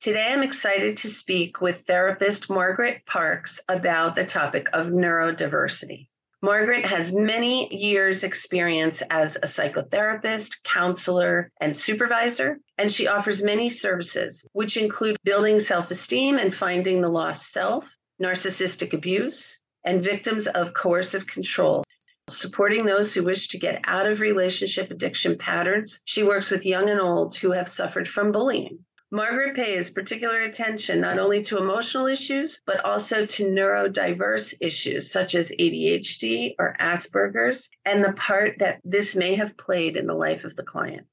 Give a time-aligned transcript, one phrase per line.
[0.00, 6.08] Today, I'm excited to speak with therapist Margaret Parks about the topic of neurodiversity.
[6.40, 13.68] Margaret has many years' experience as a psychotherapist, counselor, and supervisor, and she offers many
[13.68, 20.46] services, which include building self esteem and finding the lost self, narcissistic abuse, and victims
[20.46, 21.84] of coercive control.
[22.30, 26.88] Supporting those who wish to get out of relationship addiction patterns, she works with young
[26.88, 28.78] and old who have suffered from bullying.
[29.12, 35.34] Margaret pays particular attention not only to emotional issues, but also to neurodiverse issues such
[35.34, 40.44] as ADHD or Asperger's and the part that this may have played in the life
[40.44, 41.08] of the client.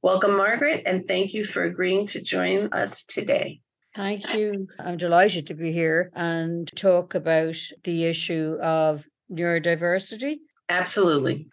[0.00, 3.60] Welcome, Margaret, and thank you for agreeing to join us today.
[3.94, 4.66] Thank you.
[4.78, 10.38] I'm delighted to be here and talk about the issue of neurodiversity.
[10.70, 11.46] Absolutely.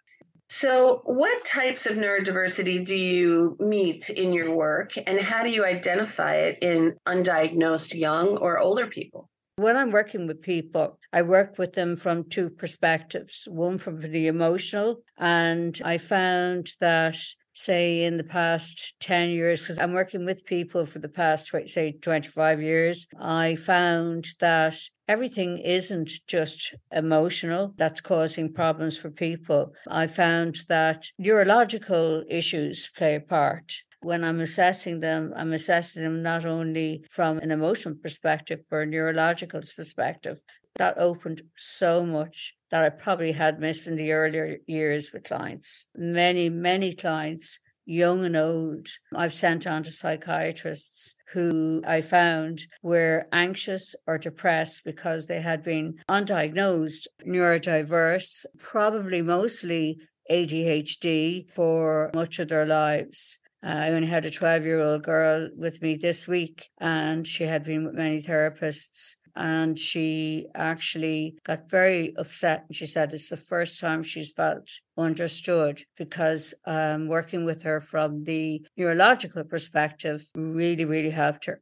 [0.54, 5.64] So, what types of neurodiversity do you meet in your work, and how do you
[5.64, 9.30] identify it in undiagnosed young or older people?
[9.56, 14.26] When I'm working with people, I work with them from two perspectives one from the
[14.26, 17.16] emotional, and I found that
[17.52, 21.92] say in the past 10 years because i'm working with people for the past say
[21.92, 24.76] 25 years i found that
[25.08, 33.16] everything isn't just emotional that's causing problems for people i found that neurological issues play
[33.16, 38.60] a part when I'm assessing them, I'm assessing them not only from an emotional perspective,
[38.68, 40.40] but a neurological perspective.
[40.76, 45.84] That opened so much that I probably had missed in the earlier years with clients.
[45.94, 53.26] Many, many clients, young and old, I've sent on to psychiatrists who I found were
[53.30, 59.98] anxious or depressed because they had been undiagnosed, neurodiverse, probably mostly
[60.30, 63.38] ADHD for much of their lives.
[63.62, 67.44] Uh, I only had a 12 year old girl with me this week, and she
[67.44, 72.64] had been with many therapists and she actually got very upset.
[72.68, 77.80] And she said it's the first time she's felt understood because um, working with her
[77.80, 81.60] from the neurological perspective really, really helped her.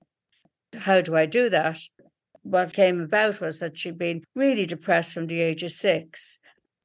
[0.76, 1.78] How do I do that?
[2.42, 6.38] What came about was that she'd been really depressed from the age of six.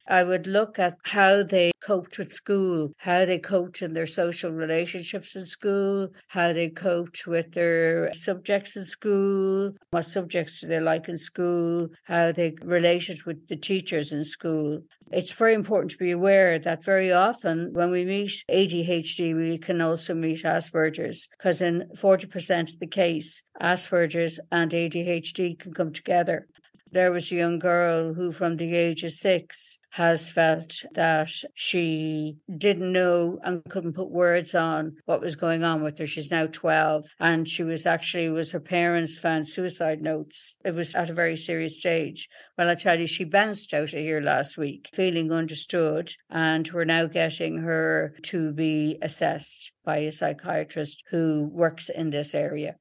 [0.07, 4.51] I would look at how they coped with school, how they coped in their social
[4.51, 10.79] relationships in school, how they coped with their subjects in school, what subjects do they
[10.79, 14.81] like in school, how they related with the teachers in school.
[15.11, 19.79] It's very important to be aware that very often when we meet ADHD, we can
[19.79, 26.47] also meet Asperger's because in 40% of the case, Asperger's and ADHD can come together.
[26.95, 32.37] There was a young girl who, from the age of six, has felt that she
[32.57, 36.07] didn't know and couldn't put words on what was going on with her.
[36.07, 40.55] She's now 12 and she was actually was her parents found suicide notes.
[40.63, 42.29] It was at a very serious stage.
[42.57, 46.85] Well, I tell you, she bounced out of here last week feeling understood and we're
[46.85, 52.77] now getting her to be assessed by a psychiatrist who works in this area.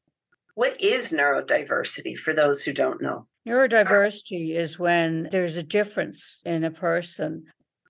[0.54, 3.26] What is neurodiversity for those who don't know?
[3.46, 7.44] Neurodiversity is when there's a difference in a person.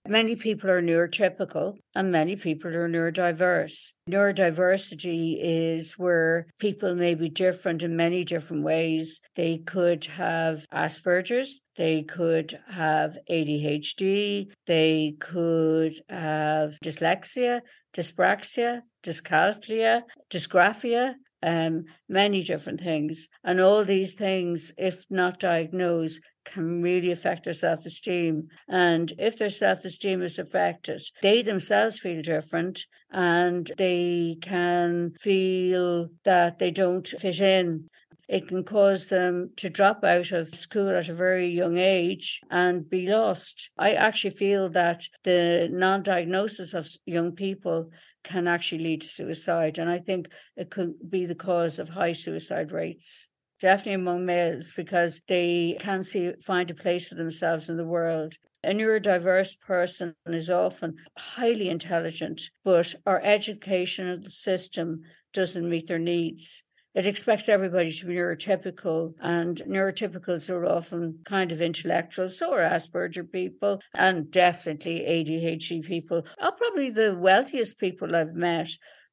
[0.06, 3.92] Many people are neurotypical and many people are neurodiverse.
[4.10, 9.20] Neurodiversity is where people may be different in many different ways.
[9.34, 17.60] They could have Asperger's, they could have ADHD, they could have dyslexia,
[17.94, 23.28] dyspraxia, dyscalculia, dysgraphia, um, many different things.
[23.44, 28.48] And all these things, if not diagnosed, can really affect their self esteem.
[28.68, 32.80] And if their self esteem is affected, they themselves feel different
[33.10, 37.88] and they can feel that they don't fit in.
[38.28, 42.88] It can cause them to drop out of school at a very young age and
[42.88, 43.70] be lost.
[43.76, 47.90] I actually feel that the non diagnosis of young people
[48.22, 49.78] can actually lead to suicide.
[49.78, 53.28] And I think it could be the cause of high suicide rates.
[53.60, 58.34] Definitely among males because they can't see find a place for themselves in the world.
[58.64, 65.02] A neurodiverse person is often highly intelligent, but our educational system
[65.34, 66.64] doesn't meet their needs.
[66.94, 72.28] It expects everybody to be neurotypical, and neurotypicals are often kind of intellectual.
[72.28, 76.22] So are Asperger people, and definitely ADHD people.
[76.40, 78.68] Are probably the wealthiest people I've met.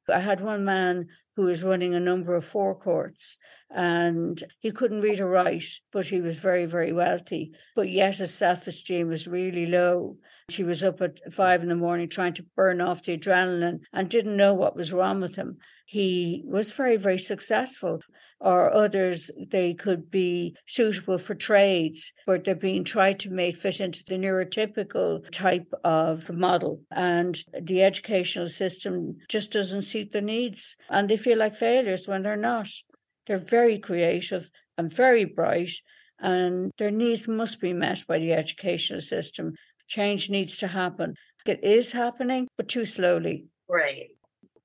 [0.08, 3.38] I had one man who was running a number of forecourts
[3.74, 7.52] and he couldn't read or write, but he was very, very wealthy.
[7.74, 10.16] But yet his self esteem was really low.
[10.52, 14.08] She was up at five in the morning trying to burn off the adrenaline and
[14.08, 15.56] didn't know what was wrong with him.
[15.86, 18.00] He was very, very successful.
[18.38, 23.80] Or others, they could be suitable for trades, but they're being tried to make fit
[23.80, 26.82] into the neurotypical type of model.
[26.90, 30.76] And the educational system just doesn't suit their needs.
[30.90, 32.68] And they feel like failures when they're not.
[33.26, 35.70] They're very creative and very bright,
[36.18, 39.54] and their needs must be met by the educational system.
[39.92, 41.16] Change needs to happen.
[41.44, 43.48] It is happening, but too slowly.
[43.68, 44.08] Right.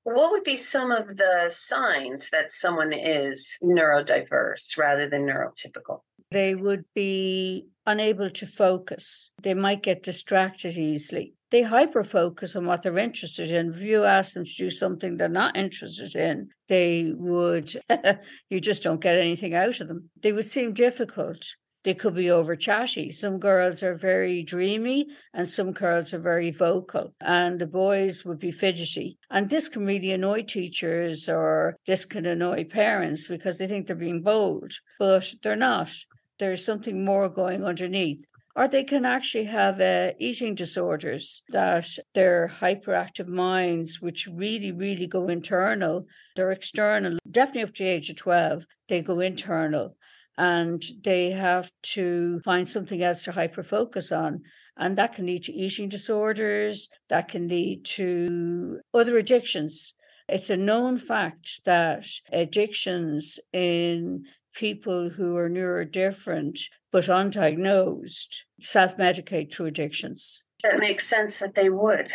[0.04, 6.00] What would be some of the signs that someone is neurodiverse rather than neurotypical?
[6.30, 9.30] They would be unable to focus.
[9.42, 11.34] They might get distracted easily.
[11.50, 13.68] They hyper focus on what they're interested in.
[13.68, 17.70] If you ask them to do something they're not interested in, they would,
[18.48, 20.08] you just don't get anything out of them.
[20.22, 21.44] They would seem difficult
[21.88, 23.10] they could be over chatty.
[23.10, 28.38] Some girls are very dreamy and some girls are very vocal, and the boys would
[28.38, 29.16] be fidgety.
[29.30, 33.96] And this can really annoy teachers or this can annoy parents because they think they're
[33.96, 35.90] being bold, but they're not.
[36.38, 38.22] There's something more going underneath.
[38.54, 45.06] Or they can actually have uh, eating disorders that their hyperactive minds, which really, really
[45.06, 46.04] go internal,
[46.36, 49.96] they're external, definitely up to the age of 12, they go internal
[50.38, 54.42] and they have to find something else to hyper focus on.
[54.76, 59.94] And that can lead to eating disorders, that can lead to other addictions.
[60.28, 66.60] It's a known fact that addictions in people who are neurodifferent
[66.92, 70.44] but undiagnosed self medicate through addictions.
[70.62, 72.12] That makes sense that they would,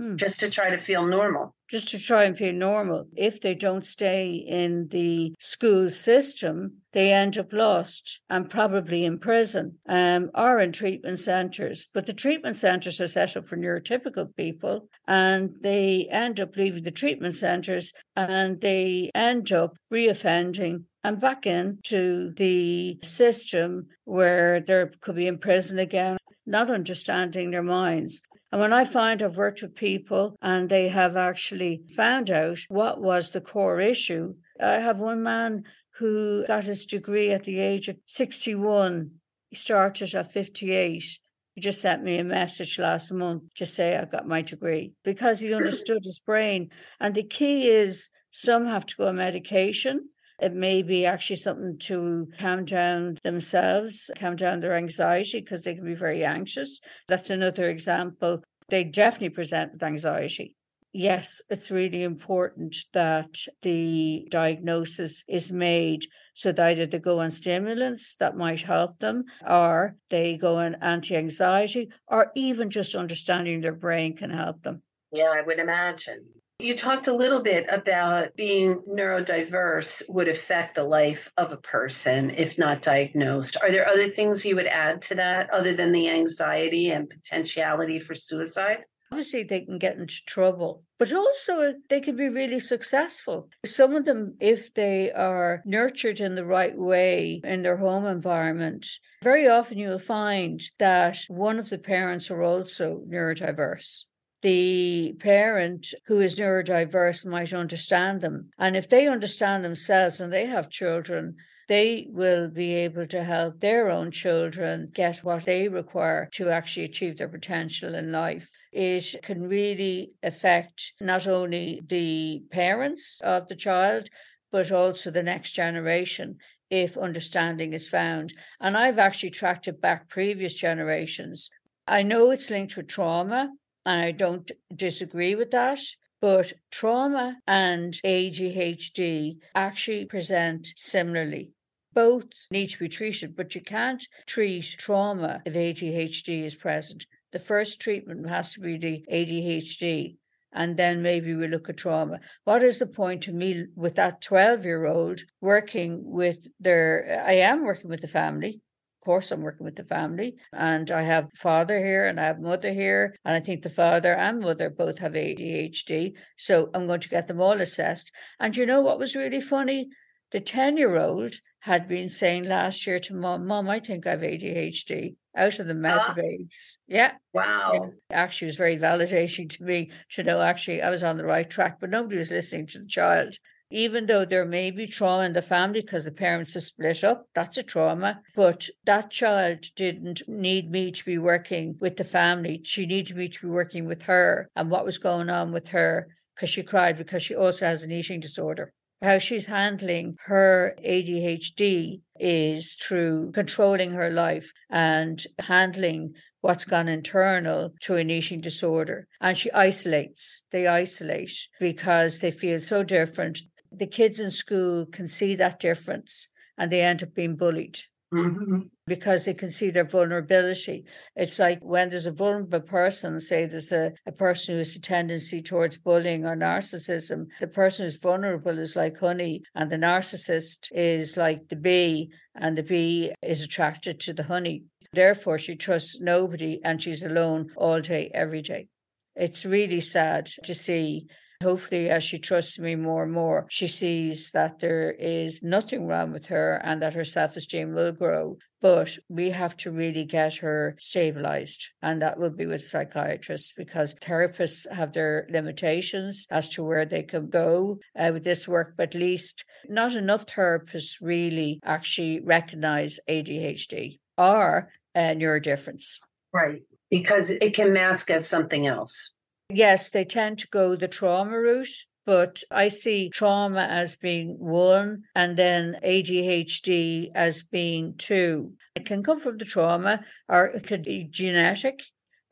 [0.00, 0.16] hmm.
[0.16, 3.08] just to try to feel normal just to try and feel normal.
[3.16, 9.18] If they don't stay in the school system, they end up lost and probably in
[9.18, 11.86] prison um, or in treatment centres.
[11.92, 16.84] But the treatment centres are set up for neurotypical people and they end up leaving
[16.84, 24.86] the treatment centres and they end up reoffending and back into the system where they
[25.00, 26.16] could be in prison again,
[26.46, 28.22] not understanding their minds.
[28.52, 33.00] And when I find I've worked with people and they have actually found out what
[33.00, 35.64] was the core issue, I have one man
[35.98, 39.10] who got his degree at the age of 61.
[39.48, 41.18] He started at 58.
[41.54, 45.40] He just sent me a message last month to say I got my degree because
[45.40, 46.70] he understood his brain.
[47.00, 50.10] And the key is some have to go on medication.
[50.38, 55.74] It may be actually something to calm down themselves, calm down their anxiety because they
[55.74, 56.80] can be very anxious.
[57.08, 58.42] That's another example.
[58.68, 60.54] They definitely present with anxiety.
[60.92, 67.30] Yes, it's really important that the diagnosis is made so that either they go on
[67.30, 73.60] stimulants that might help them, or they go on anti anxiety, or even just understanding
[73.60, 74.82] their brain can help them.
[75.12, 76.24] Yeah, I would imagine.
[76.58, 82.30] You talked a little bit about being neurodiverse would affect the life of a person
[82.30, 83.58] if not diagnosed.
[83.60, 88.00] Are there other things you would add to that other than the anxiety and potentiality
[88.00, 88.84] for suicide?
[89.12, 93.50] Obviously, they can get into trouble, but also they can be really successful.
[93.66, 98.86] Some of them, if they are nurtured in the right way in their home environment,
[99.22, 104.04] very often you'll find that one of the parents are also neurodiverse
[104.46, 108.48] the parent who is neurodiverse might understand them.
[108.56, 111.34] And if they understand themselves and they have children,
[111.66, 116.84] they will be able to help their own children get what they require to actually
[116.84, 118.48] achieve their potential in life.
[118.70, 124.10] It can really affect not only the parents of the child,
[124.52, 126.36] but also the next generation
[126.70, 128.32] if understanding is found.
[128.60, 131.50] And I've actually tracked it back previous generations.
[131.88, 133.50] I know it's linked with trauma
[133.86, 135.80] and I don't disagree with that.
[136.20, 141.52] But trauma and ADHD actually present similarly.
[141.94, 147.06] Both need to be treated, but you can't treat trauma if ADHD is present.
[147.32, 150.16] The first treatment has to be the ADHD,
[150.52, 152.20] and then maybe we look at trauma.
[152.44, 157.34] What is the point to me with that 12 year old working with their, I
[157.34, 158.62] am working with the family,
[159.06, 162.72] course, I'm working with the family, and I have father here and I have mother
[162.82, 166.12] here, and I think the father and mother both have ADHD.
[166.36, 168.10] So I'm going to get them all assessed.
[168.40, 169.88] And you know what was really funny?
[170.32, 174.10] The 10 year old had been saying last year to mom, Mom, I think I
[174.10, 176.10] have ADHD out of the mouth Ah.
[176.10, 176.78] of babes.
[176.86, 177.12] Yeah.
[177.32, 177.92] Wow.
[178.10, 181.48] Actually, it was very validating to me to know actually I was on the right
[181.48, 183.34] track, but nobody was listening to the child.
[183.70, 187.26] Even though there may be trauma in the family because the parents are split up,
[187.34, 188.22] that's a trauma.
[188.34, 192.60] But that child didn't need me to be working with the family.
[192.64, 196.06] She needed me to be working with her and what was going on with her
[196.34, 198.72] because she cried because she also has an eating disorder.
[199.02, 207.74] How she's handling her ADHD is through controlling her life and handling what's gone internal
[207.82, 209.06] to an eating disorder.
[209.20, 210.44] And she isolates.
[210.50, 213.40] They isolate because they feel so different.
[213.78, 217.78] The kids in school can see that difference and they end up being bullied
[218.14, 218.70] Mhm.
[218.86, 220.84] because they can see their vulnerability.
[221.14, 224.80] It's like when there's a vulnerable person, say there's a, a person who has a
[224.80, 230.68] tendency towards bullying or narcissism, the person who's vulnerable is like honey, and the narcissist
[230.72, 234.62] is like the bee, and the bee is attracted to the honey.
[234.92, 238.68] Therefore, she trusts nobody and she's alone all day, every day.
[239.16, 241.06] It's really sad to see
[241.42, 246.12] Hopefully, as she trusts me more and more, she sees that there is nothing wrong
[246.12, 248.38] with her and that her self esteem will grow.
[248.62, 253.94] But we have to really get her stabilized, and that will be with psychiatrists because
[253.96, 258.74] therapists have their limitations as to where they can go uh, with this work.
[258.76, 265.98] But at least not enough therapists really actually recognize ADHD or uh, neurodifference.
[266.32, 266.62] Right.
[266.90, 269.14] Because it can mask as something else.
[269.48, 275.04] Yes, they tend to go the trauma route, but I see trauma as being one
[275.14, 278.54] and then ADHD as being two.
[278.74, 281.82] It can come from the trauma or it could be genetic.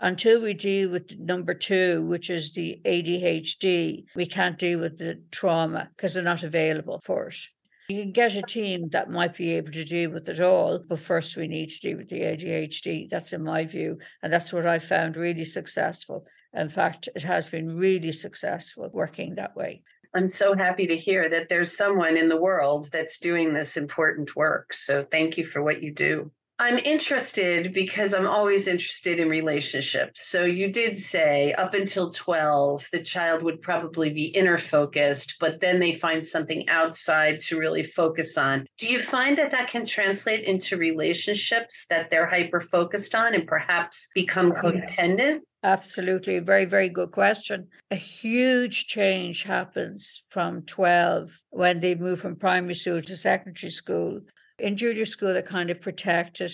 [0.01, 5.23] Until we deal with number two, which is the ADHD, we can't deal with the
[5.31, 7.37] trauma because they're not available for it.
[7.89, 10.99] You can get a team that might be able to deal with it all, but
[10.99, 13.09] first we need to deal with the ADHD.
[13.09, 13.99] That's in my view.
[14.23, 16.27] And that's what I found really successful.
[16.55, 19.83] In fact, it has been really successful working that way.
[20.15, 24.37] I'm so happy to hear that there's someone in the world that's doing this important
[24.37, 24.73] work.
[24.73, 26.31] So thank you for what you do.
[26.61, 30.29] I'm interested because I'm always interested in relationships.
[30.29, 35.61] So you did say up until 12, the child would probably be inner focused, but
[35.61, 38.67] then they find something outside to really focus on.
[38.79, 43.49] Do you find that that can translate into relationships that they're hyper focused on and
[43.49, 45.41] perhaps become oh, codependent?
[45.65, 46.41] Absolutely.
[46.41, 47.69] Very, very good question.
[47.91, 54.21] A huge change happens from 12 when they move from primary school to secondary school.
[54.59, 56.53] In junior school, they're kind of protected.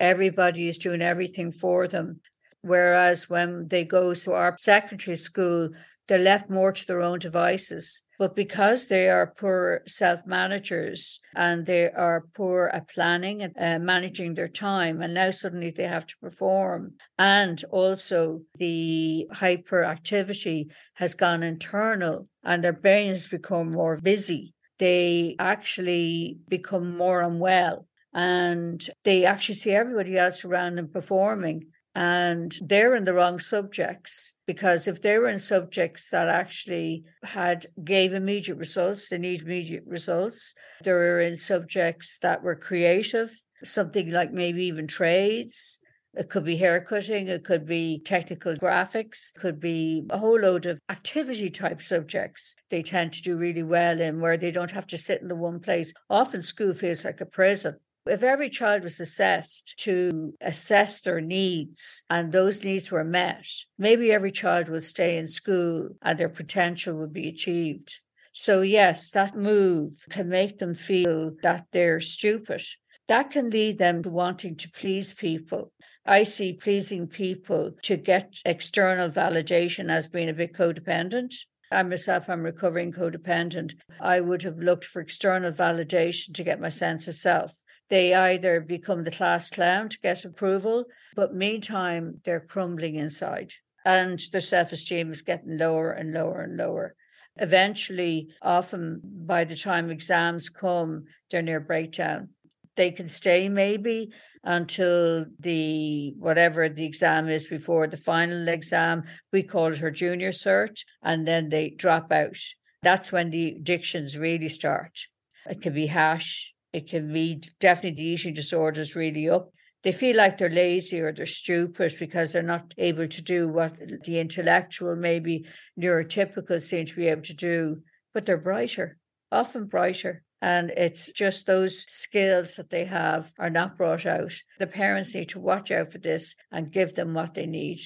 [0.00, 2.20] Everybody is doing everything for them.
[2.62, 5.68] Whereas when they go to our secondary school,
[6.08, 8.02] they're left more to their own devices.
[8.18, 13.78] But because they are poor self managers and they are poor at planning and uh,
[13.84, 21.14] managing their time, and now suddenly they have to perform, and also the hyperactivity has
[21.14, 28.88] gone internal and their brain has become more busy, they actually become more unwell and
[29.04, 31.66] they actually see everybody else around them performing
[31.98, 37.66] and they're in the wrong subjects because if they were in subjects that actually had
[37.82, 43.30] gave immediate results they need immediate results they were in subjects that were creative
[43.64, 45.80] something like maybe even trades
[46.14, 50.80] it could be haircutting, it could be technical graphics, could be a whole load of
[50.88, 54.98] activity type subjects they tend to do really well in where they don't have to
[54.98, 55.92] sit in the one place.
[56.10, 57.76] Often school feels like a prison.
[58.08, 63.46] If every child was assessed to assess their needs and those needs were met,
[63.76, 68.00] maybe every child would stay in school and their potential would be achieved.
[68.32, 72.62] So, yes, that move can make them feel that they're stupid.
[73.08, 75.72] That can lead them to wanting to please people.
[76.06, 81.34] I see pleasing people to get external validation as being a bit codependent.
[81.70, 83.74] I myself I'm recovering codependent.
[84.00, 87.62] I would have looked for external validation to get my sense of self.
[87.90, 93.54] They either become the class clown to get approval, but meantime, they're crumbling inside
[93.88, 96.94] and their self esteem is getting lower and lower and lower.
[97.36, 102.30] Eventually, often by the time exams come, they're near breakdown.
[102.76, 104.10] They can stay maybe
[104.44, 109.04] until the whatever the exam is before the final exam.
[109.32, 112.36] We call it her junior cert, and then they drop out.
[112.82, 115.06] That's when the addictions really start.
[115.48, 119.50] It can be hash, it can be definitely the eating disorders really up.
[119.84, 123.78] They feel like they're lazy or they're stupid because they're not able to do what
[124.04, 125.46] the intellectual, maybe
[125.80, 127.82] neurotypical seem to be able to do,
[128.12, 128.98] but they're brighter,
[129.30, 130.24] often brighter.
[130.40, 134.32] And it's just those skills that they have are not brought out.
[134.58, 137.80] The parents need to watch out for this and give them what they need.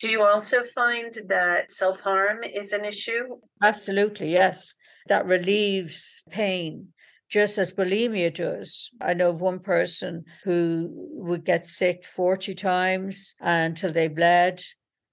[0.00, 3.38] Do you also find that self harm is an issue?
[3.62, 4.74] Absolutely, yes.
[5.08, 6.92] That relieves pain
[7.28, 8.90] just as bulimia does.
[9.00, 14.62] I know of one person who would get sick 40 times until they bled.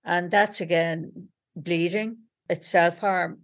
[0.03, 2.17] And that's again bleeding,
[2.49, 3.41] it's self harm.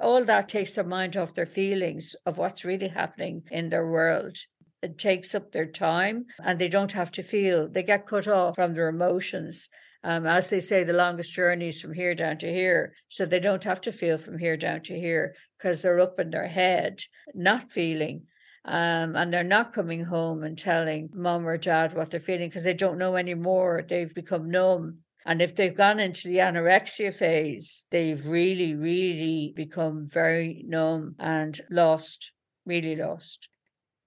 [0.00, 4.36] All that takes their mind off their feelings of what's really happening in their world.
[4.82, 7.68] It takes up their time and they don't have to feel.
[7.68, 9.68] They get cut off from their emotions
[10.04, 12.94] um, as they say, the longest journey is from here down to here.
[13.08, 16.30] So they don't have to feel from here down to here because they're up in
[16.30, 17.00] their head,
[17.34, 18.26] not feeling.
[18.64, 22.64] Um, and they're not coming home and telling mom or dad what they're feeling because
[22.64, 23.84] they don't know anymore.
[23.88, 24.98] They've become numb.
[25.24, 31.60] And if they've gone into the anorexia phase, they've really, really become very numb and
[31.70, 32.32] lost,
[32.66, 33.48] really lost.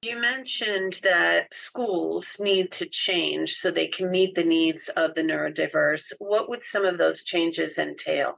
[0.05, 5.23] You mentioned that schools need to change so they can meet the needs of the
[5.23, 6.13] neurodiverse.
[6.19, 8.37] What would some of those changes entail?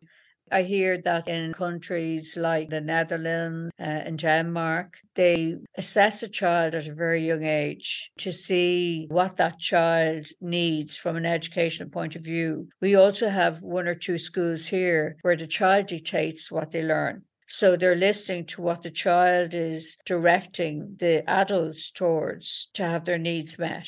[0.50, 6.74] I hear that in countries like the Netherlands uh, and Denmark, they assess a child
[6.74, 12.16] at a very young age to see what that child needs from an educational point
[12.16, 12.70] of view.
[12.80, 17.24] We also have one or two schools here where the child dictates what they learn.
[17.48, 23.18] So they're listening to what the child is directing the adults towards to have their
[23.18, 23.88] needs met.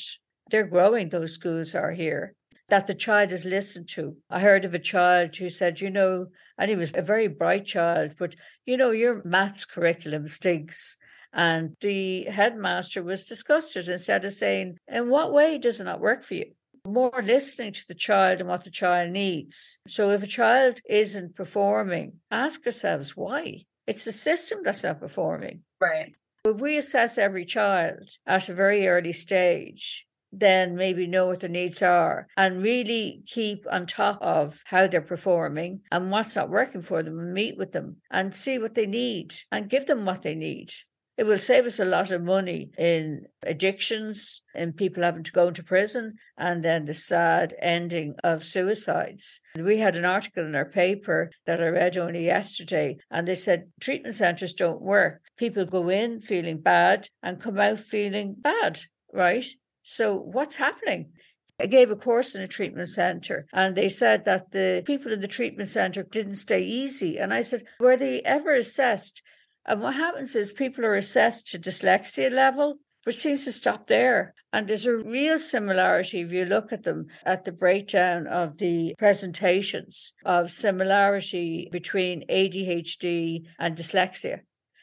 [0.50, 2.34] They're growing, those schools are here,
[2.70, 4.16] that the child is listened to.
[4.30, 7.66] I heard of a child who said, you know, and he was a very bright
[7.66, 10.96] child, but you know, your maths curriculum stinks.
[11.32, 16.24] And the headmaster was disgusted instead of saying, In what way does it not work
[16.24, 16.52] for you?
[16.86, 19.78] More listening to the child and what the child needs.
[19.86, 23.64] So if a child isn't performing, ask ourselves why.
[23.86, 25.62] It's the system that's not performing.
[25.80, 26.12] Right.
[26.44, 31.50] If we assess every child at a very early stage, then maybe know what their
[31.50, 36.82] needs are and really keep on top of how they're performing and what's not working
[36.82, 40.22] for them and meet with them and see what they need and give them what
[40.22, 40.70] they need.
[41.20, 45.48] It will save us a lot of money in addictions and people having to go
[45.48, 49.42] into prison and then the sad ending of suicides.
[49.54, 53.70] We had an article in our paper that I read only yesterday and they said
[53.82, 55.20] treatment centres don't work.
[55.36, 58.80] People go in feeling bad and come out feeling bad,
[59.12, 59.44] right?
[59.82, 61.12] So what's happening?
[61.60, 65.20] I gave a course in a treatment centre and they said that the people in
[65.20, 67.18] the treatment centre didn't stay easy.
[67.18, 69.20] And I said, were they ever assessed
[69.66, 74.34] and what happens is people are assessed to dyslexia level, but seems to stop there.
[74.52, 78.94] And there's a real similarity if you look at them at the breakdown of the
[78.98, 84.40] presentations of similarity between ADHD and dyslexia.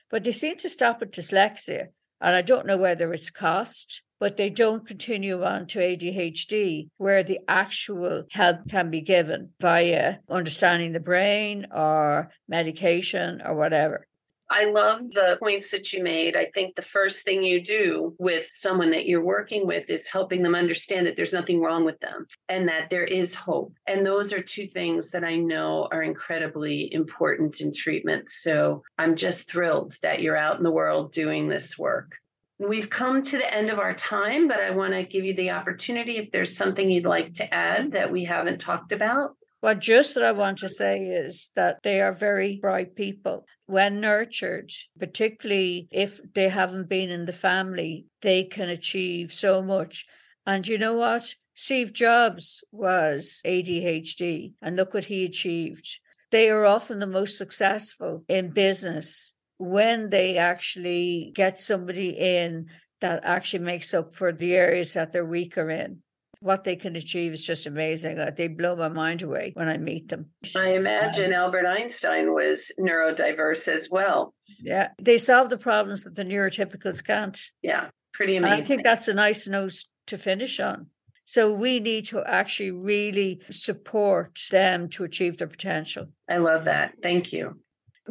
[0.09, 1.87] But they seem to stop at dyslexia.
[2.21, 7.23] And I don't know whether it's cost, but they don't continue on to ADHD, where
[7.23, 14.07] the actual help can be given via understanding the brain or medication or whatever.
[14.49, 16.37] I love the points that you made.
[16.37, 20.41] I think the first thing you do with someone that you're working with is helping
[20.41, 23.73] them understand that there's nothing wrong with them and that there is hope.
[23.87, 28.29] And those are two things that I know are incredibly important in treatment.
[28.29, 32.15] So I'm just thrilled that you're out in the world doing this work.
[32.57, 35.51] We've come to the end of our time, but I want to give you the
[35.51, 39.35] opportunity if there's something you'd like to add that we haven't talked about.
[39.61, 43.45] Well, just that I want to say is that they are very bright people.
[43.67, 50.05] When nurtured, particularly if they haven't been in the family, they can achieve so much.
[50.45, 51.35] And you know what?
[51.53, 55.99] Steve Jobs was ADHD, and look what he achieved.
[56.31, 62.67] They are often the most successful in business when they actually get somebody in
[63.01, 66.03] that actually makes up for the areas that they're weaker in
[66.41, 68.17] what they can achieve is just amazing.
[68.35, 70.27] They blow my mind away when I meet them.
[70.55, 74.33] I imagine um, Albert Einstein was neurodiverse as well.
[74.61, 77.39] Yeah, they solve the problems that the neurotypicals can't.
[77.61, 78.53] Yeah, pretty amazing.
[78.53, 79.73] And I think that's a nice note
[80.07, 80.87] to finish on.
[81.25, 86.05] So we need to actually really support them to achieve their potential.
[86.29, 86.93] I love that.
[87.03, 87.59] Thank you.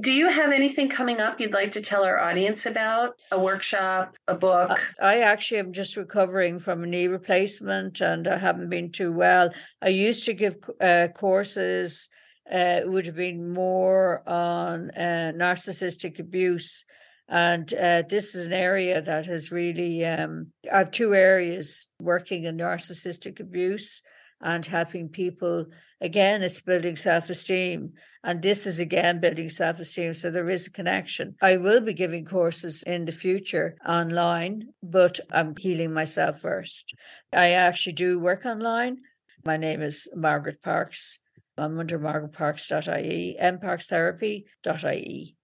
[0.00, 3.16] Do you have anything coming up you'd like to tell our audience about?
[3.32, 4.78] A workshop, a book?
[5.00, 9.50] I actually am just recovering from a knee replacement and I haven't been too well.
[9.80, 12.10] I used to give uh, courses,
[12.52, 16.84] uh, it would have been more on uh, narcissistic abuse.
[17.28, 22.44] And uh, this is an area that has really, um, I have two areas working
[22.44, 24.02] in narcissistic abuse
[24.40, 25.66] and helping people.
[26.00, 27.92] Again, it's building self esteem.
[28.22, 30.12] And this is again building self esteem.
[30.12, 31.36] So there is a connection.
[31.40, 36.94] I will be giving courses in the future online, but I'm healing myself first.
[37.32, 38.98] I actually do work online.
[39.44, 41.20] My name is Margaret Parks.
[41.56, 45.36] I'm under margaretparks.ie, mparkstherapy.ie.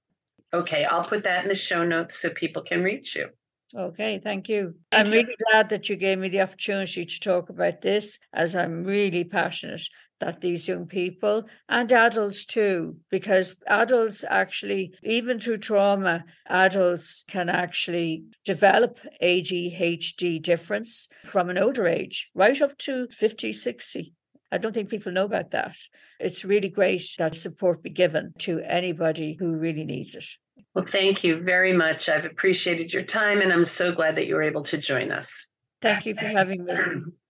[0.54, 3.28] Okay, I'll put that in the show notes so people can reach you.
[3.74, 4.74] Okay, thank you.
[4.90, 5.20] Thank I'm you.
[5.20, 9.24] really glad that you gave me the opportunity to talk about this, as I'm really
[9.24, 9.88] passionate
[10.22, 17.48] that these young people and adults too, because adults actually, even through trauma, adults can
[17.48, 24.14] actually develop ADHD difference from an older age, right up to 50, 60.
[24.52, 25.76] I don't think people know about that.
[26.20, 30.26] It's really great that support be given to anybody who really needs it.
[30.74, 32.08] Well, thank you very much.
[32.08, 35.48] I've appreciated your time and I'm so glad that you were able to join us.
[35.80, 36.74] Thank you for having me.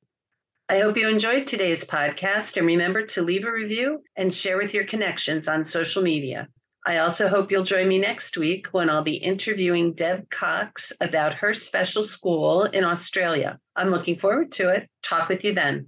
[0.72, 4.72] I hope you enjoyed today's podcast and remember to leave a review and share with
[4.72, 6.48] your connections on social media.
[6.86, 11.34] I also hope you'll join me next week when I'll be interviewing Deb Cox about
[11.34, 13.58] her special school in Australia.
[13.76, 14.88] I'm looking forward to it.
[15.02, 15.86] Talk with you then.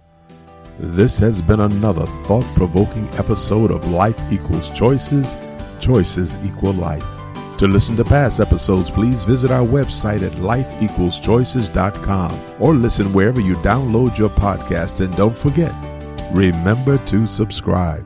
[0.77, 5.35] This has been another thought provoking episode of Life Equals Choices,
[5.79, 7.14] Choices Equal Life.
[7.57, 13.55] To listen to past episodes, please visit our website at lifeequalschoices.com or listen wherever you
[13.57, 14.99] download your podcast.
[14.99, 15.73] And don't forget,
[16.33, 18.05] remember to subscribe.